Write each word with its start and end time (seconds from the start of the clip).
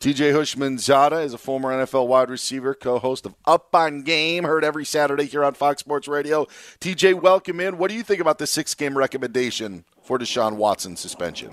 TJ 0.00 0.32
Houshmandzadeh 0.32 1.24
is 1.24 1.34
a 1.34 1.38
former 1.38 1.70
NFL 1.70 2.06
wide 2.06 2.30
receiver, 2.30 2.72
co-host 2.72 3.26
of 3.26 3.34
Up 3.44 3.74
on 3.74 4.02
Game, 4.02 4.44
heard 4.44 4.64
every 4.64 4.84
Saturday 4.84 5.24
here 5.24 5.42
on 5.42 5.54
Fox 5.54 5.80
Sports 5.80 6.06
Radio. 6.06 6.44
TJ, 6.78 7.20
welcome 7.20 7.58
in. 7.58 7.78
What 7.78 7.90
do 7.90 7.96
you 7.96 8.04
think 8.04 8.20
about 8.20 8.38
the 8.38 8.46
six-game 8.46 8.96
recommendation 8.96 9.84
for 10.00 10.16
Deshaun 10.16 10.54
Watson's 10.54 11.00
suspension? 11.00 11.52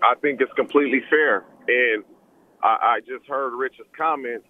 I 0.00 0.14
think 0.22 0.40
it's 0.40 0.52
completely 0.52 1.02
fair, 1.10 1.44
and 1.66 2.04
I, 2.62 2.68
I 2.68 3.00
just 3.00 3.26
heard 3.26 3.52
Rich's 3.58 3.80
comments, 3.98 4.46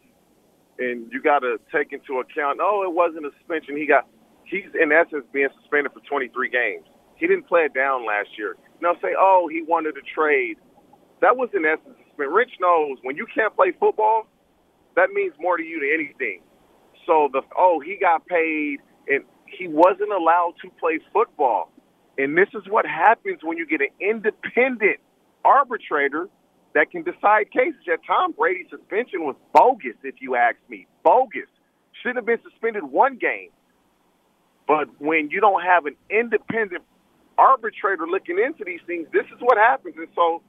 and 0.79 1.11
you 1.11 1.23
got 1.23 1.39
to 1.39 1.57
take 1.73 1.95
into 1.95 2.21
account. 2.21 2.61
Oh, 2.61 2.83
it 2.87 2.93
wasn't 2.93 3.25
a 3.25 3.31
suspension. 3.39 3.79
He 3.79 3.87
got 3.87 4.09
he's 4.45 4.69
in 4.79 4.93
essence 4.93 5.25
being 5.33 5.49
suspended 5.63 5.95
for 5.95 6.01
23 6.01 6.51
games. 6.51 6.85
He 7.17 7.27
didn't 7.27 7.49
play 7.49 7.63
it 7.63 7.73
down 7.73 8.07
last 8.07 8.29
year. 8.37 8.57
Now 8.83 8.93
say, 9.01 9.15
oh, 9.19 9.49
he 9.51 9.63
wanted 9.63 9.95
to 9.95 10.03
trade. 10.15 10.59
That 11.23 11.39
was 11.39 11.49
in 11.55 11.65
essence 11.65 11.97
Rich 12.17 12.53
knows 12.61 12.99
when 13.03 13.17
you 13.17 13.27
can't 13.35 13.55
play 13.57 13.73
football, 13.79 14.27
that 14.97 15.11
means 15.13 15.35
more 15.39 15.57
to 15.57 15.63
you 15.63 15.81
than 15.81 15.91
anything. 15.95 16.43
So 17.07 17.29
the 17.33 17.43
oh 17.57 17.81
he 17.81 17.97
got 18.01 18.27
paid 18.27 18.79
and 19.09 19.25
he 19.47 19.69
wasn't 19.69 20.13
allowed 20.13 20.55
to 20.63 20.71
play 20.79 21.01
football. 21.13 21.71
And 22.19 22.37
this 22.37 22.49
is 22.55 22.63
what 22.69 22.87
happens 22.87 23.41
when 23.43 23.57
you 23.57 23.67
get 23.67 23.81
an 23.81 23.89
independent 24.01 24.99
arbitrator 25.45 26.29
that 26.75 26.91
can 26.91 27.03
decide 27.03 27.51
cases. 27.51 27.81
That 27.87 27.99
Tom 28.07 28.33
Brady's 28.33 28.67
suspension 28.71 29.23
was 29.23 29.37
bogus, 29.55 29.97
if 30.03 30.17
you 30.21 30.37
ask 30.37 30.57
me. 30.69 30.87
Bogus. 31.03 31.49
Should 32.03 32.17
have 32.17 32.27
been 32.27 32.39
suspended 32.43 32.85
one 32.85 33.17
game. 33.17 33.51
But 34.67 34.89
when 35.01 35.31
you 35.31 35.41
don't 35.41 35.63
have 35.63 35.87
an 35.87 35.97
independent 36.11 36.85
arbitrator 37.37 38.07
looking 38.07 38.39
into 38.39 38.65
these 38.65 38.81
things, 38.87 39.09
this 39.13 39.27
is 39.27 39.41
what 39.41 39.59
happens. 39.59 39.97
And 39.99 40.09
so 40.15 40.43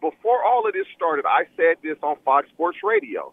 before 0.00 0.44
all 0.44 0.66
of 0.66 0.74
this 0.74 0.86
started, 0.96 1.24
I 1.26 1.44
said 1.56 1.76
this 1.82 1.96
on 2.02 2.16
Fox 2.24 2.48
Sports 2.50 2.78
Radio. 2.84 3.32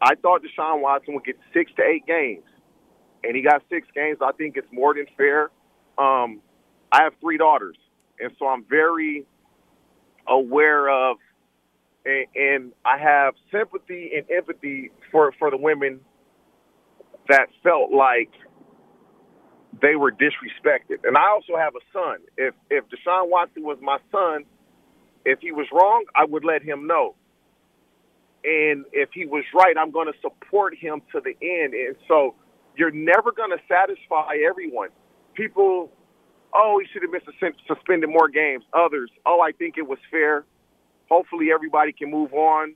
I 0.00 0.14
thought 0.14 0.42
Deshaun 0.42 0.80
Watson 0.80 1.14
would 1.14 1.24
get 1.24 1.36
six 1.52 1.70
to 1.76 1.82
eight 1.82 2.06
games, 2.06 2.44
and 3.22 3.36
he 3.36 3.42
got 3.42 3.62
six 3.70 3.86
games. 3.94 4.18
I 4.22 4.32
think 4.32 4.56
it's 4.56 4.68
more 4.72 4.94
than 4.94 5.06
fair. 5.16 5.50
Um, 5.98 6.40
I 6.90 7.02
have 7.04 7.12
three 7.20 7.38
daughters, 7.38 7.76
and 8.18 8.32
so 8.38 8.46
I'm 8.46 8.64
very 8.68 9.26
aware 10.26 10.88
of, 10.88 11.18
and, 12.06 12.26
and 12.34 12.72
I 12.84 12.98
have 12.98 13.34
sympathy 13.52 14.12
and 14.16 14.30
empathy 14.30 14.90
for 15.12 15.32
for 15.38 15.50
the 15.50 15.58
women 15.58 16.00
that 17.28 17.48
felt 17.62 17.92
like 17.92 18.30
they 19.82 19.96
were 19.96 20.10
disrespected. 20.12 21.04
And 21.04 21.16
I 21.16 21.28
also 21.30 21.56
have 21.56 21.74
a 21.76 21.84
son. 21.92 22.18
If 22.38 22.54
if 22.70 22.84
Deshaun 22.86 23.28
Watson 23.30 23.64
was 23.64 23.78
my 23.82 23.98
son 24.10 24.44
if 25.24 25.40
he 25.40 25.52
was 25.52 25.66
wrong, 25.72 26.04
I 26.14 26.24
would 26.24 26.44
let 26.44 26.62
him 26.62 26.86
know. 26.86 27.14
And 28.42 28.86
if 28.92 29.10
he 29.12 29.26
was 29.26 29.44
right, 29.54 29.76
I'm 29.78 29.90
going 29.90 30.06
to 30.06 30.18
support 30.20 30.74
him 30.74 31.02
to 31.12 31.20
the 31.20 31.36
end. 31.42 31.74
And 31.74 31.96
so 32.08 32.34
you're 32.76 32.90
never 32.90 33.32
going 33.32 33.50
to 33.50 33.58
satisfy 33.68 34.36
everyone. 34.48 34.88
People, 35.34 35.90
oh, 36.54 36.80
he 36.80 36.88
should 36.90 37.02
have 37.02 37.12
been 37.12 37.52
suspended 37.66 38.08
more 38.08 38.28
games. 38.28 38.64
Others, 38.72 39.10
oh, 39.26 39.40
I 39.40 39.52
think 39.52 39.76
it 39.76 39.86
was 39.86 39.98
fair. 40.10 40.44
Hopefully 41.10 41.48
everybody 41.52 41.92
can 41.92 42.10
move 42.10 42.32
on. 42.32 42.74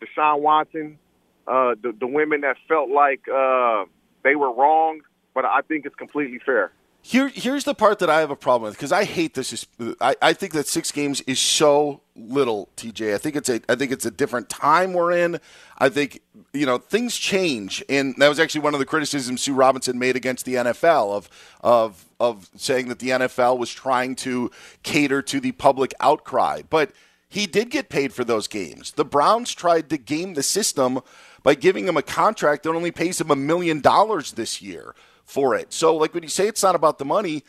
Deshaun 0.00 0.40
Watson, 0.40 0.98
uh, 1.46 1.74
the, 1.80 1.94
the 1.98 2.06
women 2.06 2.40
that 2.40 2.56
felt 2.66 2.90
like 2.90 3.20
uh, 3.28 3.84
they 4.24 4.34
were 4.34 4.52
wrong, 4.52 5.00
but 5.34 5.44
I 5.44 5.60
think 5.66 5.86
it's 5.86 5.94
completely 5.94 6.40
fair. 6.44 6.72
Here, 7.06 7.28
here's 7.28 7.64
the 7.64 7.74
part 7.74 7.98
that 7.98 8.08
I 8.08 8.20
have 8.20 8.30
a 8.30 8.36
problem 8.36 8.70
with 8.70 8.78
because 8.78 8.90
I 8.90 9.04
hate 9.04 9.34
this. 9.34 9.66
I, 10.00 10.16
I 10.22 10.32
think 10.32 10.54
that 10.54 10.66
six 10.66 10.90
games 10.90 11.20
is 11.26 11.38
so 11.38 12.00
little, 12.16 12.70
TJ. 12.78 13.12
I 13.12 13.18
think 13.18 13.36
it's 13.36 13.50
a 13.50 13.60
I 13.68 13.74
think 13.74 13.92
it's 13.92 14.06
a 14.06 14.10
different 14.10 14.48
time 14.48 14.94
we're 14.94 15.12
in. 15.12 15.38
I 15.76 15.90
think 15.90 16.22
you 16.54 16.64
know 16.64 16.78
things 16.78 17.18
change, 17.18 17.84
and 17.90 18.14
that 18.16 18.28
was 18.28 18.40
actually 18.40 18.62
one 18.62 18.72
of 18.72 18.80
the 18.80 18.86
criticisms 18.86 19.42
Sue 19.42 19.52
Robinson 19.52 19.98
made 19.98 20.16
against 20.16 20.46
the 20.46 20.54
NFL 20.54 21.12
of 21.12 21.28
of 21.60 22.06
of 22.18 22.48
saying 22.56 22.88
that 22.88 23.00
the 23.00 23.10
NFL 23.10 23.58
was 23.58 23.70
trying 23.70 24.16
to 24.16 24.50
cater 24.82 25.20
to 25.20 25.40
the 25.40 25.52
public 25.52 25.92
outcry, 26.00 26.62
but 26.70 26.90
he 27.28 27.46
did 27.46 27.68
get 27.68 27.90
paid 27.90 28.14
for 28.14 28.24
those 28.24 28.48
games. 28.48 28.92
The 28.92 29.04
Browns 29.04 29.54
tried 29.54 29.90
to 29.90 29.98
game 29.98 30.32
the 30.32 30.42
system 30.42 31.00
by 31.42 31.54
giving 31.54 31.86
him 31.86 31.98
a 31.98 32.02
contract 32.02 32.62
that 32.62 32.70
only 32.70 32.92
pays 32.92 33.20
him 33.20 33.30
a 33.30 33.36
million 33.36 33.82
dollars 33.82 34.32
this 34.32 34.62
year 34.62 34.94
for 35.24 35.54
it. 35.54 35.72
So, 35.72 35.96
like 35.96 36.14
when 36.14 36.22
you 36.22 36.28
say 36.28 36.48
it's 36.48 36.62
not 36.62 36.74
about 36.74 36.98
the 36.98 37.04
money, 37.04 37.42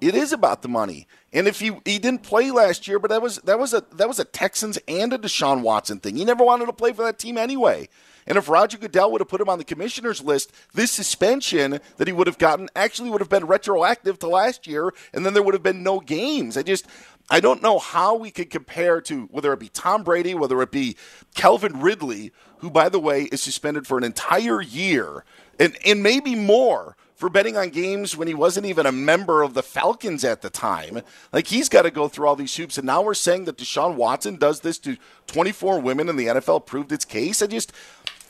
It 0.00 0.14
is 0.14 0.32
about 0.32 0.62
the 0.62 0.68
money. 0.68 1.08
And 1.32 1.48
if 1.48 1.60
he 1.60 1.72
he 1.84 1.98
didn't 1.98 2.22
play 2.22 2.50
last 2.52 2.86
year, 2.86 2.98
but 3.00 3.10
that 3.10 3.20
was 3.22 3.38
that 3.38 3.58
was 3.58 3.74
a 3.74 3.82
that 3.96 4.08
was 4.08 4.20
a 4.20 4.24
Texans 4.24 4.78
and 4.86 5.12
a 5.12 5.18
Deshaun 5.18 5.62
Watson 5.62 5.98
thing. 6.00 6.16
He 6.16 6.24
never 6.24 6.44
wanted 6.44 6.66
to 6.66 6.72
play 6.72 6.92
for 6.92 7.02
that 7.04 7.18
team 7.18 7.36
anyway. 7.36 7.88
And 8.26 8.38
if 8.38 8.48
Roger 8.48 8.78
Goodell 8.78 9.10
would 9.10 9.20
have 9.22 9.28
put 9.28 9.40
him 9.40 9.48
on 9.48 9.58
the 9.58 9.64
commissioner's 9.64 10.22
list, 10.22 10.52
this 10.74 10.92
suspension 10.92 11.80
that 11.96 12.06
he 12.06 12.12
would 12.12 12.26
have 12.28 12.38
gotten 12.38 12.68
actually 12.76 13.10
would 13.10 13.22
have 13.22 13.30
been 13.30 13.46
retroactive 13.46 14.18
to 14.20 14.28
last 14.28 14.66
year, 14.66 14.92
and 15.14 15.24
then 15.26 15.34
there 15.34 15.42
would 15.42 15.54
have 15.54 15.62
been 15.64 15.82
no 15.82 15.98
games. 16.00 16.56
I 16.56 16.62
just 16.62 16.86
I 17.30 17.40
don't 17.40 17.62
know 17.62 17.78
how 17.78 18.14
we 18.14 18.30
could 18.30 18.50
compare 18.50 19.00
to 19.02 19.28
whether 19.32 19.52
it 19.52 19.60
be 19.60 19.70
Tom 19.70 20.04
Brady, 20.04 20.34
whether 20.34 20.62
it 20.62 20.70
be 20.70 20.96
Calvin 21.34 21.80
Ridley, 21.80 22.32
who 22.58 22.70
by 22.70 22.88
the 22.88 23.00
way 23.00 23.24
is 23.24 23.42
suspended 23.42 23.86
for 23.86 23.98
an 23.98 24.04
entire 24.04 24.62
year 24.62 25.24
and 25.58 25.76
and 25.84 26.02
maybe 26.02 26.34
more 26.36 26.96
for 27.18 27.28
betting 27.28 27.56
on 27.56 27.70
games 27.70 28.16
when 28.16 28.28
he 28.28 28.34
wasn't 28.34 28.64
even 28.64 28.86
a 28.86 28.92
member 28.92 29.42
of 29.42 29.52
the 29.52 29.62
Falcons 29.62 30.22
at 30.22 30.40
the 30.40 30.48
time. 30.48 31.02
Like 31.32 31.48
he's 31.48 31.68
got 31.68 31.82
to 31.82 31.90
go 31.90 32.06
through 32.06 32.28
all 32.28 32.36
these 32.36 32.54
hoops, 32.54 32.78
and 32.78 32.86
now 32.86 33.02
we're 33.02 33.14
saying 33.14 33.44
that 33.46 33.58
Deshaun 33.58 33.96
Watson 33.96 34.36
does 34.36 34.60
this 34.60 34.78
to 34.78 34.96
24 35.26 35.80
women, 35.80 36.08
and 36.08 36.16
the 36.16 36.26
NFL 36.26 36.64
proved 36.64 36.92
its 36.92 37.04
case. 37.04 37.42
I 37.42 37.48
just 37.48 37.72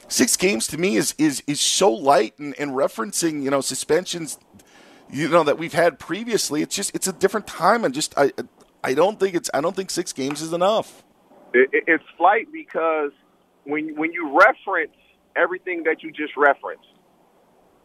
six 0.09 0.39
games 0.39 0.67
to 0.69 0.79
me 0.79 0.97
is 0.97 1.15
is 1.19 1.43
is 1.47 1.61
so 1.61 1.93
light, 1.93 2.39
and, 2.39 2.59
and 2.59 2.71
referencing 2.71 3.43
you 3.43 3.51
know 3.51 3.61
suspensions, 3.61 4.39
you 5.11 5.29
know 5.29 5.45
that 5.45 5.59
we've 5.59 5.75
had 5.75 5.99
previously. 5.99 6.63
It's 6.63 6.75
just 6.75 6.95
it's 6.95 7.07
a 7.07 7.13
different 7.13 7.47
time, 7.47 7.85
and 7.85 7.93
just 7.93 8.17
I 8.17 8.33
I 8.83 8.95
don't 8.95 9.21
think 9.21 9.35
it's 9.35 9.51
I 9.53 9.61
don't 9.61 9.77
think 9.77 9.91
six 9.91 10.15
games 10.15 10.41
is 10.41 10.55
enough. 10.55 11.05
It, 11.53 11.69
it's 11.87 12.05
slight 12.17 12.51
because 12.51 13.13
when 13.65 13.95
when 13.97 14.13
you 14.15 14.35
reference 14.35 14.97
everything 15.37 15.83
that 15.83 16.03
you 16.03 16.11
just 16.11 16.39
referenced 16.39 16.89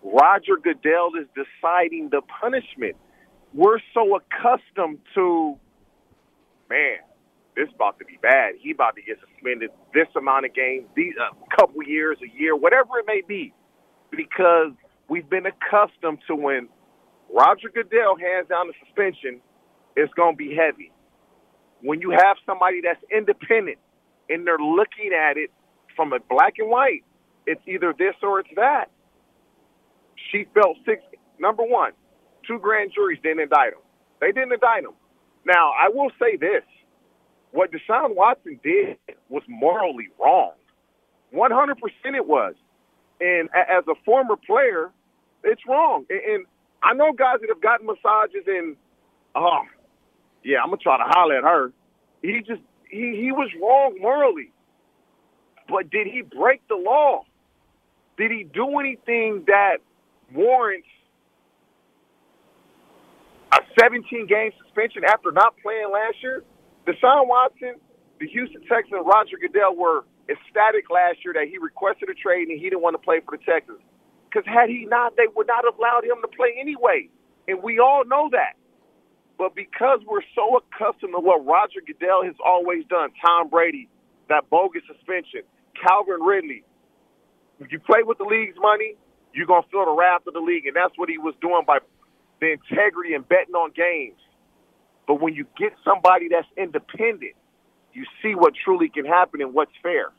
Roger 0.03 0.57
Goodell 0.61 1.11
is 1.19 1.27
deciding 1.33 2.09
the 2.09 2.21
punishment. 2.41 2.95
We're 3.53 3.79
so 3.93 4.17
accustomed 4.17 4.99
to, 5.15 5.55
man, 6.69 6.97
this 7.55 7.69
about 7.73 7.99
to 7.99 8.05
be 8.05 8.17
bad. 8.21 8.55
He 8.59 8.71
about 8.71 8.95
to 8.95 9.01
get 9.01 9.17
suspended 9.19 9.69
this 9.93 10.07
amount 10.17 10.45
of 10.45 10.53
games, 10.53 10.87
these 10.95 11.13
a 11.19 11.31
uh, 11.31 11.55
couple 11.55 11.83
years, 11.83 12.17
a 12.23 12.37
year, 12.37 12.55
whatever 12.55 12.99
it 12.99 13.05
may 13.07 13.21
be, 13.25 13.53
because 14.11 14.71
we've 15.07 15.29
been 15.29 15.45
accustomed 15.45 16.19
to 16.27 16.35
when 16.35 16.67
Roger 17.33 17.69
Goodell 17.73 18.17
hands 18.17 18.47
down 18.49 18.67
the 18.67 18.73
suspension, 18.83 19.39
it's 19.95 20.13
going 20.13 20.33
to 20.33 20.37
be 20.37 20.55
heavy. 20.55 20.91
When 21.81 22.01
you 22.01 22.11
have 22.11 22.37
somebody 22.45 22.81
that's 22.81 23.03
independent 23.11 23.77
and 24.29 24.47
they're 24.47 24.57
looking 24.57 25.11
at 25.13 25.37
it 25.37 25.51
from 25.95 26.13
a 26.13 26.19
black 26.19 26.53
and 26.57 26.69
white, 26.69 27.03
it's 27.45 27.61
either 27.67 27.93
this 27.97 28.15
or 28.23 28.39
it's 28.39 28.49
that. 28.55 28.89
She 30.31 30.45
felt 30.53 30.77
six. 30.85 31.03
Number 31.39 31.63
one, 31.63 31.91
two 32.47 32.59
grand 32.59 32.91
juries 32.93 33.19
didn't 33.23 33.41
indict 33.41 33.73
him. 33.73 33.79
They 34.21 34.31
didn't 34.31 34.53
indict 34.53 34.83
him. 34.83 34.93
Now, 35.45 35.71
I 35.71 35.89
will 35.89 36.11
say 36.19 36.37
this: 36.37 36.63
what 37.51 37.71
Deshaun 37.71 38.15
Watson 38.15 38.59
did 38.63 38.97
was 39.29 39.43
morally 39.47 40.07
wrong. 40.19 40.53
One 41.31 41.51
hundred 41.51 41.79
percent, 41.79 42.15
it 42.15 42.27
was. 42.27 42.55
And 43.19 43.49
as 43.53 43.83
a 43.87 43.95
former 44.05 44.35
player, 44.35 44.91
it's 45.43 45.61
wrong. 45.67 46.05
And 46.09 46.45
I 46.81 46.93
know 46.93 47.13
guys 47.13 47.37
that 47.41 47.49
have 47.49 47.61
gotten 47.61 47.85
massages 47.85 48.43
and, 48.47 48.75
oh, 49.35 49.61
yeah, 50.43 50.57
I'm 50.61 50.69
gonna 50.69 50.77
try 50.77 50.97
to 50.97 51.05
holler 51.07 51.37
at 51.37 51.43
her. 51.43 51.71
He 52.21 52.41
just 52.45 52.61
he 52.89 53.15
he 53.19 53.31
was 53.31 53.49
wrong 53.61 53.97
morally. 54.01 54.51
But 55.69 55.89
did 55.89 56.07
he 56.07 56.21
break 56.21 56.67
the 56.67 56.75
law? 56.75 57.25
Did 58.17 58.31
he 58.31 58.43
do 58.43 58.79
anything 58.79 59.45
that 59.47 59.77
warrants 60.33 60.87
a 63.53 63.59
17 63.79 64.27
game 64.27 64.51
suspension 64.63 65.03
after 65.05 65.31
not 65.31 65.55
playing 65.61 65.89
last 65.91 66.17
year. 66.21 66.43
Deshaun 66.87 67.27
Watson, 67.27 67.75
the 68.19 68.27
Houston 68.27 68.61
Texans, 68.61 68.93
and 68.93 69.05
Roger 69.05 69.37
Goodell 69.39 69.75
were 69.75 70.03
ecstatic 70.29 70.89
last 70.89 71.23
year 71.23 71.33
that 71.33 71.47
he 71.47 71.57
requested 71.57 72.09
a 72.09 72.13
trade 72.13 72.47
and 72.49 72.57
he 72.57 72.65
didn't 72.69 72.81
want 72.81 72.95
to 72.95 73.03
play 73.03 73.21
for 73.23 73.37
the 73.37 73.43
Texans. 73.43 73.79
Because 74.29 74.45
had 74.47 74.69
he 74.69 74.85
not, 74.85 75.15
they 75.15 75.29
would 75.35 75.47
not 75.47 75.63
have 75.65 75.77
allowed 75.77 76.03
him 76.03 76.17
to 76.21 76.27
play 76.27 76.57
anyway. 76.59 77.09
And 77.47 77.61
we 77.61 77.79
all 77.79 78.03
know 78.05 78.29
that. 78.31 78.57
But 79.37 79.55
because 79.55 79.99
we're 80.07 80.25
so 80.33 80.57
accustomed 80.57 81.13
to 81.13 81.19
what 81.19 81.45
Roger 81.45 81.81
Goodell 81.85 82.23
has 82.23 82.35
always 82.43 82.85
done, 82.85 83.09
Tom 83.23 83.49
Brady, 83.49 83.89
that 84.29 84.49
bogus 84.49 84.81
suspension, 84.87 85.41
Calvin 85.77 86.21
Ridley, 86.21 86.63
you 87.69 87.79
play 87.79 88.03
with 88.03 88.17
the 88.17 88.23
league's 88.23 88.57
money, 88.59 88.95
you're 89.33 89.47
to 89.47 89.67
feel 89.69 89.85
the 89.85 89.91
wrath 89.91 90.27
of 90.27 90.33
the 90.33 90.39
league. 90.39 90.65
And 90.65 90.75
that's 90.75 90.97
what 90.97 91.09
he 91.09 91.17
was 91.17 91.33
doing 91.41 91.63
by 91.65 91.79
the 92.39 92.53
integrity 92.53 93.13
and 93.13 93.27
betting 93.27 93.55
on 93.55 93.71
games. 93.75 94.19
But 95.07 95.15
when 95.15 95.33
you 95.33 95.45
get 95.57 95.73
somebody 95.83 96.29
that's 96.29 96.47
independent, 96.57 97.33
you 97.93 98.05
see 98.21 98.35
what 98.35 98.53
truly 98.63 98.89
can 98.89 99.05
happen 99.05 99.41
and 99.41 99.53
what's 99.53 99.73
fair. 99.81 100.11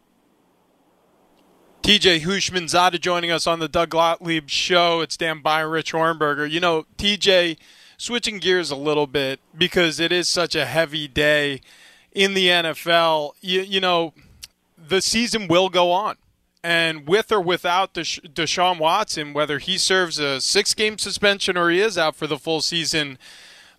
TJ 1.82 2.22
Houshmandzadeh 2.22 3.00
joining 3.00 3.30
us 3.30 3.46
on 3.46 3.58
the 3.58 3.68
Doug 3.68 3.90
Gottlieb 3.90 4.48
show. 4.48 5.00
It's 5.00 5.16
Dan 5.16 5.42
Beyer, 5.42 5.68
Rich 5.68 5.92
Ohrnberger. 5.92 6.50
You 6.50 6.60
know, 6.60 6.86
TJ, 6.96 7.58
switching 7.98 8.38
gears 8.38 8.70
a 8.70 8.76
little 8.76 9.06
bit 9.06 9.40
because 9.56 10.00
it 10.00 10.10
is 10.10 10.28
such 10.28 10.54
a 10.54 10.64
heavy 10.64 11.06
day 11.08 11.60
in 12.12 12.34
the 12.34 12.48
NFL. 12.48 13.32
You, 13.42 13.60
you 13.60 13.80
know, 13.80 14.14
the 14.78 15.02
season 15.02 15.46
will 15.46 15.68
go 15.68 15.90
on. 15.90 16.16
And 16.64 17.06
with 17.06 17.30
or 17.30 17.42
without 17.42 17.92
Desha- 17.92 18.26
Deshaun 18.32 18.78
Watson, 18.78 19.34
whether 19.34 19.58
he 19.58 19.76
serves 19.76 20.18
a 20.18 20.40
six 20.40 20.72
game 20.72 20.96
suspension 20.96 21.58
or 21.58 21.68
he 21.68 21.78
is 21.78 21.98
out 21.98 22.16
for 22.16 22.26
the 22.26 22.38
full 22.38 22.62
season, 22.62 23.18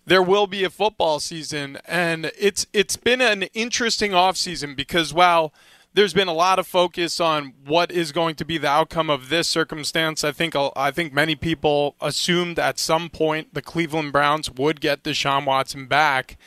there 0.06 0.22
will 0.22 0.46
be 0.46 0.62
a 0.62 0.70
football 0.70 1.18
season. 1.18 1.78
And 1.84 2.30
it's 2.38 2.68
it's 2.72 2.96
been 2.96 3.20
an 3.20 3.42
interesting 3.54 4.12
offseason 4.12 4.76
because 4.76 5.12
while 5.12 5.52
there's 5.94 6.12
been 6.12 6.28
a 6.28 6.32
lot 6.32 6.60
of 6.60 6.66
focus 6.66 7.18
on 7.18 7.54
what 7.64 7.90
is 7.90 8.12
going 8.12 8.36
to 8.36 8.44
be 8.44 8.56
the 8.56 8.68
outcome 8.68 9.10
of 9.10 9.30
this 9.30 9.48
circumstance. 9.48 10.22
I 10.22 10.30
think 10.30 10.54
I 10.54 10.92
think 10.92 11.12
many 11.12 11.34
people 11.34 11.96
assumed 12.00 12.58
at 12.58 12.78
some 12.78 13.08
point 13.08 13.52
the 13.52 13.62
Cleveland 13.62 14.12
Browns 14.12 14.48
would 14.48 14.80
get 14.80 15.02
Deshaun 15.02 15.44
Watson 15.44 15.86
back. 15.86 16.38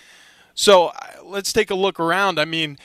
So 0.53 0.87
uh, 0.87 0.93
let's 1.25 1.51
take 1.51 1.69
a 1.69 1.75
look 1.75 1.99
around. 1.99 2.39
I 2.39 2.45
mean, 2.45 2.77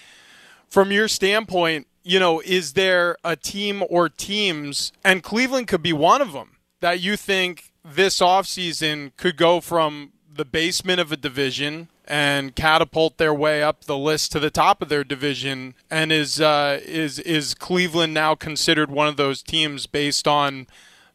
from 0.67 0.91
your 0.91 1.07
standpoint, 1.07 1.87
you 2.05 2.21
know, 2.21 2.41
is 2.45 2.75
there 2.75 3.17
a 3.25 3.35
team 3.35 3.83
or 3.89 4.09
teams, 4.09 4.93
and 5.03 5.23
Cleveland 5.23 5.67
could 5.67 5.83
be 5.83 5.93
one 5.93 6.21
of 6.21 6.33
them, 6.33 6.59
that 6.81 7.01
you 7.01 7.17
think 7.17 7.73
this 7.83 8.21
offseason 8.21 9.13
could 9.17 9.37
go 9.37 9.61
from 9.61 10.13
the 10.33 10.45
basement 10.45 11.01
of 11.01 11.11
a 11.11 11.17
division 11.17 11.89
and 12.07 12.55
catapult 12.55 13.17
their 13.17 13.33
way 13.33 13.63
up 13.63 13.85
the 13.85 13.97
list 13.97 14.33
to 14.33 14.39
the 14.39 14.51
top 14.51 14.83
of 14.83 14.91
their 14.91 15.03
division? 15.03 15.75
And 15.91 16.13
is 16.13 16.41
uh, 16.41 16.81
is 16.85 17.19
is 17.19 17.55
Cleveland 17.55 18.13
now 18.13 18.35
considered 18.35 18.91
one 18.91 19.09
of 19.09 19.17
those 19.17 19.43
teams 19.43 19.87
based 19.87 20.29
on 20.29 20.67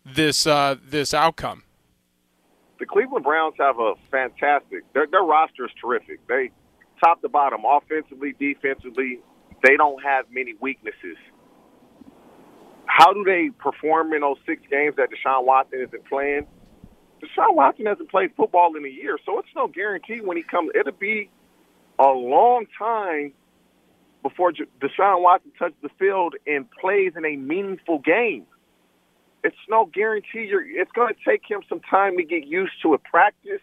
this 0.03 0.47
uh, 0.47 0.75
this 0.83 1.13
outcome? 1.13 1.63
The 2.79 2.87
Cleveland 2.87 3.25
Browns 3.25 3.55
have 3.59 3.77
a 3.77 3.93
fantastic. 4.09 4.91
Their, 4.93 5.05
their 5.05 5.21
roster 5.21 5.65
is 5.65 5.71
terrific. 5.79 6.25
They 6.27 6.49
top 7.03 7.21
to 7.21 7.29
bottom, 7.29 7.61
offensively, 7.65 8.33
defensively, 8.39 9.19
they 9.63 9.77
don't 9.77 10.01
have 10.03 10.25
many 10.31 10.55
weaknesses. 10.59 11.17
How 12.85 13.13
do 13.13 13.23
they 13.23 13.49
perform 13.57 14.13
in 14.13 14.21
those 14.21 14.37
six 14.45 14.61
games 14.69 14.95
that 14.97 15.09
Deshaun 15.09 15.45
Watson 15.45 15.81
isn't 15.81 16.05
playing? 16.07 16.47
Deshaun 17.21 17.55
Watson 17.55 17.85
hasn't 17.85 18.09
played 18.09 18.31
football 18.35 18.75
in 18.75 18.85
a 18.85 18.89
year, 18.89 19.17
so 19.25 19.39
it's 19.39 19.49
no 19.55 19.67
guarantee 19.67 20.21
when 20.21 20.37
he 20.37 20.43
comes. 20.43 20.71
It'll 20.73 20.91
be 20.93 21.29
a 21.99 22.07
long 22.07 22.65
time 22.77 23.33
before 24.23 24.51
Deshaun 24.51 25.21
Watson 25.21 25.51
touches 25.57 25.77
the 25.81 25.89
field 25.99 26.35
and 26.47 26.69
plays 26.71 27.13
in 27.15 27.25
a 27.25 27.35
meaningful 27.35 27.99
game. 27.99 28.45
It's 29.43 29.55
no 29.69 29.85
guarantee. 29.85 30.47
You're, 30.49 30.65
it's 30.67 30.91
going 30.91 31.13
to 31.13 31.19
take 31.29 31.41
him 31.49 31.61
some 31.69 31.79
time 31.79 32.17
to 32.17 32.23
get 32.23 32.45
used 32.45 32.73
to 32.83 32.93
a 32.93 32.97
practice 32.97 33.61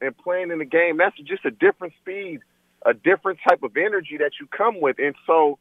and 0.00 0.16
playing 0.16 0.50
in 0.50 0.58
the 0.58 0.64
game. 0.64 0.96
That's 0.96 1.16
just 1.18 1.44
a 1.44 1.50
different 1.50 1.94
speed 2.00 2.40
a 2.84 2.94
different 2.94 3.38
type 3.48 3.62
of 3.62 3.76
energy 3.76 4.16
that 4.18 4.32
you 4.40 4.46
come 4.46 4.80
with. 4.80 4.98
And 4.98 5.14
so, 5.26 5.58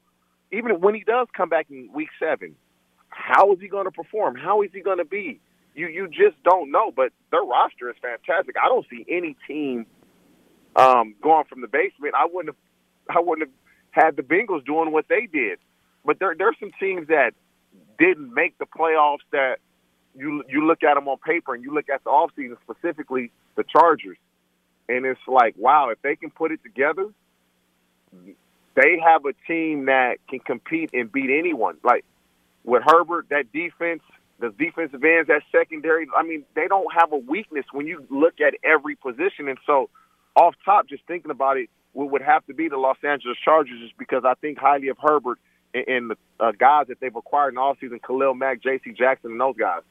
even 0.52 0.82
when 0.82 0.96
he 0.96 1.04
does 1.04 1.28
come 1.36 1.50
back 1.50 1.68
in 1.70 1.90
week 1.94 2.10
seven, 2.20 2.56
how 3.10 3.54
is 3.54 3.60
he 3.60 3.68
going 3.68 3.86
to 3.86 3.92
perform? 3.92 4.36
How 4.36 4.62
is 4.62 4.70
he 4.74 4.82
going 4.82 4.98
to 4.98 5.06
be? 5.06 5.40
You 5.76 5.88
you 5.88 6.08
just 6.08 6.42
don't 6.44 6.72
know. 6.72 6.92
But 6.92 7.12
their 7.32 7.44
roster 7.44 7.90
is 7.90 7.96
fantastic. 8.02 8.56
I 8.62 8.68
don't 8.68 8.86
see 8.90 9.06
any 9.10 9.36
team 9.48 9.86
um, 10.76 11.16
going 11.22 11.46
from 11.46 11.62
the 11.62 11.68
basement. 11.68 12.16
I 12.18 12.28
wouldn't 12.32 12.56
have 12.56 13.16
I 13.18 13.20
wouldn't 13.22 13.48
have 13.48 13.56
had 14.06 14.16
the 14.16 14.24
Bengals 14.24 14.66
doing 14.66 14.92
what 14.92 15.06
they 15.08 15.28
did. 15.32 15.60
But 16.06 16.20
there 16.20 16.36
there's 16.38 16.56
some 16.60 16.72
teams 16.80 17.08
that 17.08 17.32
didn't 18.00 18.34
make 18.34 18.58
the 18.58 18.66
playoffs 18.66 19.26
that 19.32 19.58
you 20.16 20.44
you 20.50 20.66
look 20.66 20.84
at 20.84 20.96
them 20.96 21.08
on 21.08 21.18
paper 21.18 21.54
and 21.54 21.64
you 21.64 21.74
look 21.74 21.90
at 21.90 22.04
the 22.04 22.10
offseason 22.10 22.58
specifically 22.64 23.32
the 23.56 23.64
Chargers 23.64 24.18
and 24.92 25.06
it's 25.06 25.20
like, 25.28 25.56
wow, 25.58 25.90
if 25.90 26.02
they 26.02 26.16
can 26.16 26.30
put 26.30 26.52
it 26.52 26.62
together, 26.64 27.08
they 28.76 29.00
have 29.04 29.26
a 29.26 29.34
team 29.48 29.86
that 29.86 30.18
can 30.30 30.40
compete 30.40 30.92
and 30.94 31.12
beat 31.12 31.30
anyone. 31.30 31.78
Like 31.84 32.06
with 32.64 32.84
Herbert, 32.86 33.28
that 33.30 33.52
defense, 33.52 34.02
the 34.40 34.50
defensive 34.50 35.04
ends 35.04 35.28
that 35.28 35.44
secondary. 35.52 36.08
I 36.16 36.24
mean, 36.24 36.44
they 36.56 36.68
don't 36.68 36.92
have 36.94 37.12
a 37.12 37.18
weakness 37.18 37.66
when 37.72 37.88
you 37.88 38.06
look 38.10 38.42
at 38.42 38.56
every 38.64 38.96
position. 38.96 39.48
And 39.48 39.58
so, 39.66 39.90
off 40.36 40.56
top, 40.64 40.88
just 40.88 41.04
thinking 41.08 41.32
about 41.32 41.58
it, 41.58 41.70
what 41.94 42.12
would 42.12 42.22
have 42.22 42.46
to 42.48 42.54
be 42.54 42.70
the 42.70 42.78
Los 42.78 42.98
Angeles 43.04 43.38
Chargers 43.44 43.82
is 43.82 43.92
because 43.98 44.24
I 44.26 44.34
think 44.36 44.58
highly 44.58 44.88
of 44.88 44.98
Herbert 45.00 45.40
and, 45.74 45.88
and 45.88 46.12
the 46.12 46.18
uh, 46.40 46.52
guys 46.58 46.88
that 46.88 47.00
they've 47.00 47.16
acquired 47.16 47.50
in 47.50 47.56
the 47.56 47.62
offseason, 47.62 48.02
Khalil 48.02 48.34
Mack, 48.34 48.62
J.C. 48.64 48.92
Jackson, 48.94 49.32
and 49.32 49.42
those 49.42 49.56
guys. 49.58 49.82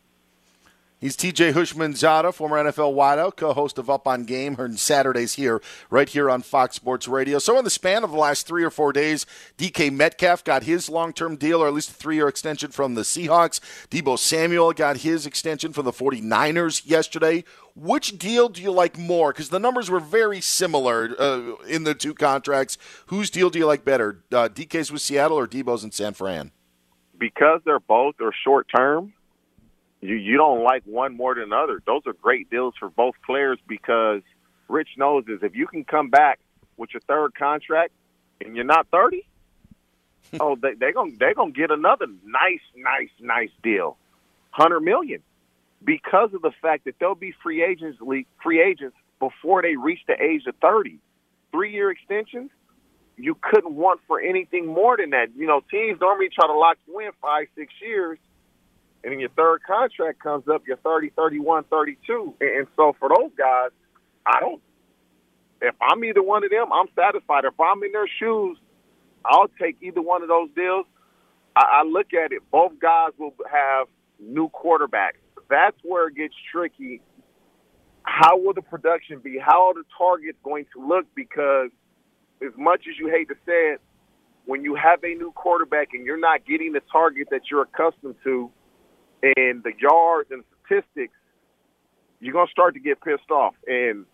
He's 1.01 1.17
TJ 1.17 1.55
Houshmandzadeh, 1.55 2.35
former 2.35 2.63
NFL 2.63 2.95
wideout, 2.95 3.37
co-host 3.37 3.79
of 3.79 3.89
Up 3.89 4.07
on 4.07 4.25
Game, 4.25 4.57
heard 4.57 4.79
Saturdays 4.79 5.33
here, 5.33 5.63
right 5.89 6.07
here 6.07 6.29
on 6.29 6.43
Fox 6.43 6.77
Sports 6.77 7.09
Radio. 7.09 7.39
So 7.39 7.57
in 7.57 7.65
the 7.65 7.71
span 7.71 8.05
of 8.05 8.11
the 8.11 8.19
last 8.19 8.47
three 8.47 8.63
or 8.63 8.69
four 8.69 8.93
days, 8.93 9.25
DK 9.57 9.91
Metcalf 9.91 10.45
got 10.45 10.65
his 10.65 10.91
long-term 10.91 11.37
deal, 11.37 11.63
or 11.63 11.69
at 11.69 11.73
least 11.73 11.89
a 11.89 11.95
three-year 11.95 12.29
extension 12.29 12.71
from 12.71 12.97
the 12.97 13.01
Seahawks. 13.01 13.61
Deebo 13.89 14.19
Samuel 14.19 14.75
got 14.75 14.99
his 14.99 15.25
extension 15.25 15.73
from 15.73 15.87
the 15.87 15.91
49ers 15.91 16.83
yesterday. 16.85 17.45
Which 17.75 18.19
deal 18.19 18.51
do 18.51 18.61
you 18.61 18.71
like 18.71 18.99
more? 18.99 19.33
Because 19.33 19.49
the 19.49 19.59
numbers 19.59 19.91
were 19.91 20.01
very 20.01 20.43
similar 20.43 21.15
uh, 21.19 21.55
in 21.67 21.85
the 21.85 21.95
two 21.95 22.13
contracts. 22.13 22.77
Whose 23.07 23.31
deal 23.31 23.49
do 23.49 23.59
you 23.59 23.65
like 23.65 23.87
better? 23.87 24.23
Uh, 24.31 24.51
DK's 24.51 24.93
with 24.93 25.01
Seattle 25.01 25.39
or 25.39 25.47
Deebo's 25.47 25.83
in 25.83 25.93
San 25.93 26.13
Fran? 26.13 26.51
Because 27.19 27.63
they're 27.65 27.81
both 27.81 28.17
are 28.21 28.35
short-term– 28.45 29.15
you 30.01 30.15
you 30.15 30.37
don't 30.37 30.63
like 30.63 30.83
one 30.85 31.17
more 31.17 31.35
than 31.35 31.45
another. 31.45 31.83
Those 31.87 32.03
are 32.07 32.13
great 32.15 32.51
deals 32.51 32.75
for 32.79 32.89
both 32.89 33.15
players 33.25 33.59
because 33.69 34.23
Rich 34.69 34.91
knows 34.97 35.25
is 35.29 35.41
if 35.43 35.55
you 35.55 35.67
can 35.67 35.85
come 35.85 36.09
back 36.09 36.39
with 36.77 36.91
your 36.95 37.03
third 37.03 37.35
contract 37.35 37.93
and 38.41 38.57
you're 38.57 38.65
not 38.65 38.87
thirty, 38.91 39.27
oh 40.41 40.57
they 40.57 40.75
they 40.75 40.93
gonna 40.93 41.13
they 41.19 41.35
gonna 41.35 41.53
get 41.53 41.71
another 41.71 42.07
nice 42.25 42.61
nice 42.75 43.11
nice 43.21 43.51
deal, 43.63 43.99
hundred 44.51 44.81
million, 44.81 45.23
because 45.85 46.33
of 46.33 46.41
the 46.43 46.53
fact 46.63 46.87
that 46.87 46.95
they'll 46.99 47.15
be 47.15 47.35
free 47.43 47.63
agents 47.63 47.99
free 48.43 48.63
agents 48.63 48.97
before 49.19 49.61
they 49.61 49.77
reach 49.77 50.01
the 50.07 50.21
age 50.21 50.47
of 50.47 50.55
thirty. 50.57 50.99
Three 51.53 51.73
year 51.73 51.91
extensions, 51.91 52.51
you 53.19 53.37
couldn't 53.39 53.75
want 53.75 54.01
for 54.07 54.21
anything 54.21 54.67
more 54.67 54.97
than 54.97 55.11
that. 55.11 55.35
You 55.37 55.47
know, 55.47 55.61
teams 55.71 56.01
normally 56.01 56.29
try 56.33 56.47
to 56.47 56.55
lock 56.55 56.79
you 56.87 57.01
in 57.01 57.11
five 57.21 57.49
six 57.55 57.75
years 57.83 58.19
and 59.03 59.13
then 59.13 59.21
your 59.21 59.31
third 59.31 59.63
contract 59.63 60.23
comes 60.23 60.45
up, 60.49 60.63
you're 60.67 60.77
30, 60.79 61.11
31, 61.17 61.65
32. 61.65 62.35
And 62.41 62.67
so 62.77 62.95
for 62.99 63.09
those 63.09 63.31
guys, 63.37 63.71
I 64.27 64.41
don't, 64.41 64.61
if 65.63 65.75
I'm 65.81 66.05
either 66.05 66.23
one 66.23 66.45
of 66.45 66.51
them, 66.51 66.73
I'm 66.73 66.87
satisfied. 66.95 67.45
If 67.45 67.59
I'm 67.59 67.83
in 67.83 67.93
their 67.93 68.09
shoes, 68.19 68.59
I'll 69.25 69.49
take 69.61 69.77
either 69.81 70.03
one 70.03 70.23
of 70.23 70.29
those 70.29 70.49
deals. 70.55 70.87
I, 71.57 71.81
I 71.81 71.83
look 71.85 72.13
at 72.13 72.33
it, 72.33 72.43
both 72.51 72.79
guys 72.79 73.11
will 73.19 73.35
have 73.51 73.89
new 74.19 74.51
quarterbacks. 74.51 75.21
That's 75.49 75.77
where 75.83 76.09
it 76.09 76.17
gets 76.17 76.35
tricky. 76.53 77.01
How 78.03 78.39
will 78.39 78.55
the 78.55 78.63
production 78.63 79.19
be? 79.19 79.39
How 79.39 79.69
are 79.69 79.75
the 79.75 79.85
targets 79.97 80.39
going 80.43 80.67
to 80.75 80.87
look? 80.87 81.07
Because 81.15 81.71
as 82.43 82.53
much 82.57 82.83
as 82.89 82.99
you 82.99 83.09
hate 83.09 83.29
to 83.29 83.35
say 83.47 83.73
it, 83.73 83.81
when 84.47 84.65
you 84.65 84.75
have 84.75 85.03
a 85.05 85.15
new 85.15 85.33
quarterback 85.33 85.89
and 85.93 86.05
you're 86.05 86.19
not 86.19 86.47
getting 86.47 86.73
the 86.73 86.81
target 86.91 87.29
that 87.31 87.43
you're 87.51 87.63
accustomed 87.63 88.17
to, 88.25 88.51
and 89.23 89.63
the 89.63 89.73
yards 89.79 90.31
and 90.31 90.45
statistics, 90.65 91.15
you're 92.21 92.33
gonna 92.33 92.51
start 92.51 92.75
to 92.75 92.81
get 92.81 93.01
pissed 93.01 93.31
off. 93.31 93.55
And 93.67 94.07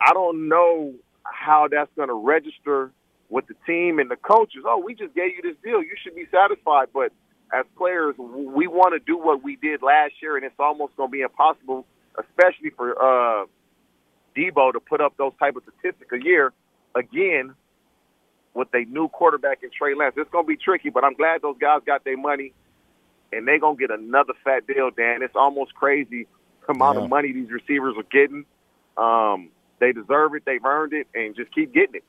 I 0.00 0.12
don't 0.12 0.48
know 0.48 0.94
how 1.24 1.68
that's 1.70 1.90
gonna 1.96 2.14
register 2.14 2.92
with 3.28 3.46
the 3.46 3.54
team 3.66 3.98
and 3.98 4.10
the 4.10 4.16
coaches. 4.16 4.62
Oh, 4.66 4.78
we 4.78 4.94
just 4.94 5.14
gave 5.14 5.32
you 5.36 5.42
this 5.42 5.56
deal. 5.62 5.82
You 5.82 5.94
should 6.02 6.14
be 6.14 6.26
satisfied. 6.30 6.88
But 6.92 7.12
as 7.52 7.64
players, 7.76 8.14
we 8.18 8.66
want 8.66 8.94
to 8.94 8.98
do 8.98 9.18
what 9.18 9.42
we 9.42 9.56
did 9.56 9.82
last 9.82 10.14
year, 10.22 10.36
and 10.36 10.44
it's 10.44 10.54
almost 10.58 10.96
going 10.96 11.10
to 11.10 11.12
be 11.12 11.20
impossible, 11.20 11.86
especially 12.18 12.70
for 12.70 12.90
uh, 13.00 13.46
Deebo 14.36 14.72
to 14.72 14.80
put 14.80 15.00
up 15.00 15.16
those 15.16 15.32
type 15.38 15.56
of 15.56 15.62
statistics 15.62 16.10
a 16.12 16.22
year 16.22 16.52
again 16.94 17.54
with 18.54 18.68
a 18.74 18.84
new 18.84 19.08
quarterback 19.08 19.62
in 19.62 19.70
Trey 19.76 19.94
Lance. 19.94 20.14
It's 20.16 20.30
going 20.30 20.44
to 20.44 20.48
be 20.48 20.56
tricky, 20.56 20.90
but 20.90 21.04
I'm 21.04 21.14
glad 21.14 21.42
those 21.42 21.58
guys 21.60 21.80
got 21.86 22.04
their 22.04 22.16
money 22.16 22.52
and 23.32 23.46
they're 23.46 23.58
gonna 23.58 23.76
get 23.76 23.90
another 23.90 24.32
fat 24.44 24.66
deal, 24.66 24.90
Dan. 24.90 25.22
It's 25.22 25.36
almost 25.36 25.74
crazy 25.74 26.26
the 26.66 26.72
amount 26.72 26.98
yeah. 26.98 27.04
of 27.04 27.10
money 27.10 27.32
these 27.32 27.50
receivers 27.50 27.94
are 27.96 28.04
getting. 28.10 28.44
Um, 28.96 29.50
they 29.78 29.92
deserve 29.92 30.34
it, 30.34 30.44
they've 30.46 30.64
earned 30.64 30.92
it, 30.92 31.06
and 31.14 31.36
just 31.36 31.54
keep 31.54 31.72
getting 31.72 31.96
it. 31.96 32.04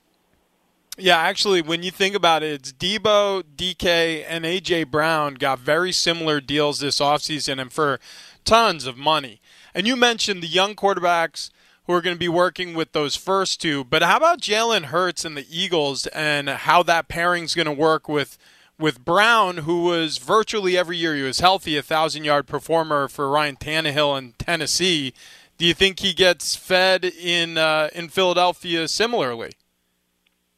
Yeah, 0.99 1.17
actually, 1.17 1.61
when 1.61 1.83
you 1.83 1.91
think 1.91 2.15
about 2.15 2.41
it, 2.41 2.53
it's 2.53 2.73
Deebo, 2.73 3.43
DK, 3.55 4.25
and 4.27 4.45
AJ 4.45 4.89
Brown 4.89 5.35
got 5.35 5.59
very 5.59 5.91
similar 5.91 6.41
deals 6.41 6.79
this 6.79 6.99
offseason 6.99 7.61
and 7.61 7.71
for 7.71 7.99
tons 8.45 8.87
of 8.87 8.97
money. 8.97 9.39
And 9.75 9.85
you 9.85 9.95
mentioned 9.95 10.41
the 10.41 10.47
young 10.47 10.75
quarterbacks 10.75 11.51
who 11.85 11.93
are 11.93 12.01
going 12.01 12.15
to 12.15 12.19
be 12.19 12.27
working 12.27 12.73
with 12.73 12.93
those 12.93 13.15
first 13.15 13.61
two, 13.61 13.83
but 13.83 14.01
how 14.01 14.17
about 14.17 14.41
Jalen 14.41 14.85
Hurts 14.85 15.23
and 15.23 15.37
the 15.37 15.45
Eagles 15.51 16.07
and 16.07 16.49
how 16.49 16.81
that 16.83 17.07
pairing's 17.07 17.53
going 17.53 17.67
to 17.67 17.71
work 17.71 18.07
with– 18.09 18.37
with 18.79 19.03
Brown, 19.03 19.57
who 19.57 19.83
was 19.83 20.17
virtually 20.17 20.77
every 20.77 20.97
year 20.97 21.15
he 21.15 21.23
was 21.23 21.39
healthy, 21.39 21.77
a 21.77 21.83
thousand 21.83 22.23
yard 22.23 22.47
performer 22.47 23.07
for 23.07 23.29
Ryan 23.29 23.55
Tannehill 23.55 24.17
in 24.17 24.33
Tennessee. 24.33 25.13
Do 25.57 25.65
you 25.65 25.73
think 25.73 25.99
he 25.99 26.13
gets 26.13 26.55
fed 26.55 27.03
in 27.03 27.57
uh, 27.57 27.89
in 27.93 28.09
Philadelphia 28.09 28.87
similarly? 28.87 29.51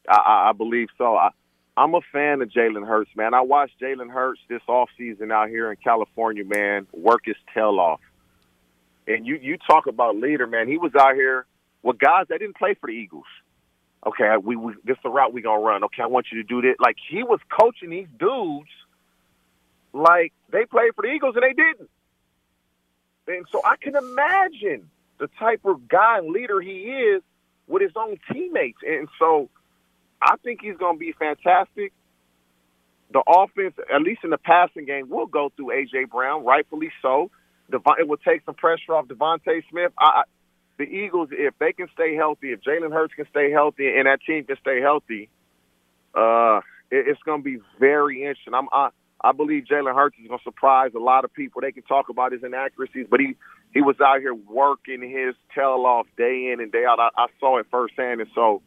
I, 0.09 0.49
I 0.49 0.51
believe 0.51 0.89
so. 0.97 1.15
I, 1.15 1.29
I'm 1.77 1.93
a 1.93 2.01
fan 2.11 2.41
of 2.41 2.49
Jalen 2.49 2.85
Hurts, 2.85 3.11
man. 3.15 3.33
I 3.33 3.41
watched 3.41 3.79
Jalen 3.79 4.09
Hurts 4.09 4.41
this 4.49 4.61
off 4.67 4.89
season 4.97 5.31
out 5.31 5.47
here 5.47 5.71
in 5.71 5.77
California, 5.77 6.43
man, 6.43 6.88
work 6.91 7.21
his 7.25 7.38
tail 7.53 7.79
off. 7.79 8.01
And 9.07 9.25
you 9.25 9.35
you 9.41 9.57
talk 9.57 9.88
about 9.88 10.17
leader, 10.17 10.45
man. 10.45 10.67
He 10.67 10.77
was 10.77 10.91
out 10.99 11.15
here 11.15 11.45
with 11.81 11.97
guys 11.97 12.25
that 12.29 12.39
didn't 12.39 12.57
play 12.57 12.75
for 12.79 12.88
the 12.88 12.93
Eagles 12.93 13.25
okay, 14.05 14.35
we, 14.41 14.55
we 14.55 14.73
this 14.83 14.97
is 14.97 15.03
the 15.03 15.09
route 15.09 15.33
we 15.33 15.41
gonna 15.41 15.61
run. 15.61 15.83
Okay, 15.85 16.01
I 16.01 16.07
want 16.07 16.27
you 16.31 16.41
to 16.41 16.47
do 16.47 16.61
this. 16.61 16.75
Like 16.79 16.97
he 17.09 17.23
was 17.23 17.39
coaching 17.49 17.89
these 17.89 18.07
dudes 18.17 18.69
like 19.93 20.33
they 20.51 20.65
played 20.65 20.95
for 20.95 21.03
the 21.03 21.09
Eagles 21.09 21.35
and 21.35 21.43
they 21.43 21.53
didn't. 21.53 21.89
And 23.27 23.45
so 23.51 23.61
I 23.63 23.75
can 23.81 23.95
imagine 23.95 24.89
the 25.19 25.27
type 25.39 25.61
of 25.65 25.87
guy 25.87 26.17
and 26.17 26.31
leader 26.31 26.61
he 26.61 26.69
is 26.69 27.21
with 27.67 27.81
his 27.81 27.91
own 27.95 28.17
teammates. 28.31 28.79
And 28.87 29.07
so 29.19 29.49
I 30.21 30.35
think 30.43 30.61
he's 30.61 30.77
gonna 30.77 30.97
be 30.97 31.13
fantastic. 31.13 31.93
The 33.11 33.23
offense, 33.27 33.73
at 33.93 34.01
least 34.01 34.21
in 34.23 34.29
the 34.29 34.37
passing 34.37 34.85
game, 34.85 35.09
will 35.09 35.25
go 35.25 35.51
through 35.55 35.67
AJ 35.67 36.09
Brown, 36.09 36.45
rightfully 36.45 36.91
so. 37.01 37.31
It 37.71 38.07
will 38.07 38.17
take 38.17 38.43
some 38.45 38.55
pressure 38.55 38.95
off 38.95 39.07
DeVonta 39.07 39.61
Smith. 39.69 39.91
I, 39.97 40.23
the 40.79 40.86
Eagles, 40.86 41.29
if 41.31 41.53
they 41.59 41.74
can 41.74 41.88
stay 41.93 42.15
healthy, 42.15 42.53
if 42.53 42.62
Jalen 42.62 42.91
Hurts 42.91 43.13
can 43.13 43.27
stay 43.29 43.51
healthy, 43.51 43.88
and 43.95 44.07
that 44.07 44.21
team 44.25 44.45
can 44.45 44.55
stay 44.62 44.81
healthy, 44.81 45.29
uh, 46.15 46.62
it, 46.89 47.05
it's 47.07 47.21
going 47.24 47.41
to 47.41 47.43
be 47.43 47.59
very 47.79 48.21
interesting. 48.24 48.53
I'm, 48.53 48.69
I, 48.71 48.89
I 49.21 49.33
believe 49.33 49.65
Jalen 49.69 49.93
Hurts 49.93 50.15
is 50.19 50.27
going 50.27 50.39
to 50.39 50.43
surprise 50.43 50.91
a 50.95 51.00
lot 51.00 51.25
of 51.25 51.33
people. 51.33 51.62
They 51.62 51.74
can 51.74 51.83
talk 51.83 52.07
about 52.07 52.31
his 52.31 52.43
inaccuracies, 52.43 53.05
but 53.12 53.19
he 53.19 53.36
he 53.71 53.81
was 53.81 53.98
out 54.03 54.19
here 54.19 54.33
working 54.33 55.03
his 55.03 55.36
tail 55.53 55.86
off 55.86 56.07
day 56.17 56.50
in 56.51 56.59
and 56.59 56.71
day 56.71 56.86
out. 56.86 57.00
I, 57.00 57.09
I 57.15 57.27
saw 57.39 57.59
it 57.59 57.67
firsthand, 57.69 58.19
and 58.21 58.29
so 58.33 58.63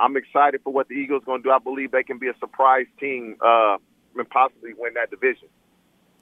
I'm 0.00 0.16
excited 0.16 0.62
for 0.64 0.72
what 0.72 0.88
the 0.88 0.94
Eagles 0.94 1.22
going 1.24 1.42
to 1.42 1.48
do. 1.48 1.52
I 1.52 1.60
believe 1.60 1.92
they 1.92 2.02
can 2.02 2.18
be 2.18 2.26
a 2.28 2.36
surprise 2.40 2.86
team 2.98 3.36
uh, 3.40 3.76
and 4.16 4.28
possibly 4.28 4.72
win 4.76 4.94
that 4.94 5.10
division. 5.10 5.48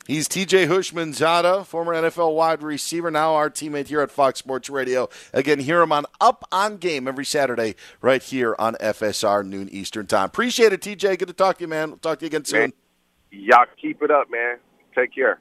He's 0.06 0.26
TJ 0.26 0.66
Houshmandzadeh, 0.66 1.64
former 1.64 1.94
NFL 1.94 2.35
wide 2.35 2.61
receiver, 2.61 3.09
now 3.09 3.35
our 3.35 3.49
teammate 3.49 3.87
here 3.87 4.00
at 4.00 4.11
Fox 4.11 4.40
Sports 4.40 4.68
Radio. 4.68 5.09
Again, 5.32 5.61
hear 5.61 5.80
him 5.80 5.92
on 5.92 6.06
Up 6.21 6.44
on 6.50 6.78
Game 6.78 7.06
every 7.06 7.25
Saturday 7.25 7.76
right 8.00 8.21
here 8.21 8.56
on 8.59 8.75
FSR 8.75 9.47
noon 9.47 9.68
Eastern 9.68 10.09
Time. 10.09 10.26
Appreciate 10.26 10.73
it, 10.73 10.80
TJ. 10.80 11.21
Good 11.21 11.28
to 11.28 11.35
talk 11.35 11.59
to 11.59 11.64
you, 11.64 11.68
man. 11.68 11.90
We'll 11.90 11.99
talk 11.99 12.18
to 12.18 12.25
you 12.25 12.28
again 12.28 12.44
soon. 12.44 12.61
Man, 12.61 12.73
y'all 13.30 13.66
keep 13.80 14.02
it 14.02 14.11
up, 14.11 14.28
man. 14.28 14.59
Take 14.92 15.14
care. 15.14 15.40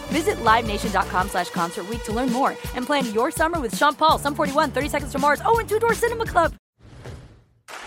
Visit 0.11 0.35
LiveNation.com 0.43 1.29
slash 1.29 1.49
Concert 1.49 1.85
to 2.03 2.11
learn 2.11 2.31
more 2.31 2.51
and 2.75 2.85
plan 2.85 3.11
your 3.13 3.31
summer 3.31 3.59
with 3.59 3.75
Sean 3.75 3.95
Paul, 3.95 4.17
Sum 4.17 4.35
41, 4.35 4.71
30 4.71 4.89
Seconds 4.89 5.11
to 5.13 5.19
Mars, 5.19 5.41
oh, 5.45 5.59
and 5.59 5.67
Two 5.67 5.79
Door 5.79 5.95
Cinema 5.95 6.25
Club. 6.25 6.53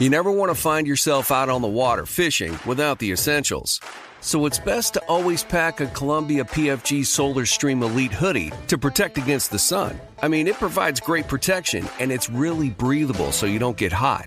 You 0.01 0.11
never 0.11 0.33
want 0.33 0.51
to 0.51 0.55
find 0.57 0.87
yourself 0.87 1.31
out 1.31 1.49
on 1.49 1.63
the 1.63 1.69
water 1.69 2.05
fishing 2.07 2.59
without 2.67 2.99
the 2.99 3.13
essentials. 3.13 3.81
So 4.21 4.47
it's 4.47 4.59
best 4.59 4.95
to 4.95 5.01
always 5.07 5.45
pack 5.45 5.81
a 5.81 5.87
Columbia 5.87 6.45
PFG 6.45 7.05
Solar 7.05 7.45
Stream 7.45 7.83
Elite 7.83 8.13
hoodie 8.13 8.53
to 8.69 8.79
protect 8.79 9.19
against 9.19 9.51
the 9.51 9.59
sun. 9.59 10.01
I 10.23 10.29
mean, 10.29 10.49
it 10.49 10.55
provides 10.55 10.99
great 10.99 11.29
protection 11.29 11.87
and 12.01 12.11
it's 12.11 12.31
really 12.31 12.71
breathable 12.71 13.33
so 13.33 13.45
you 13.45 13.59
don't 13.59 13.77
get 13.77 13.93
hot. 13.93 14.27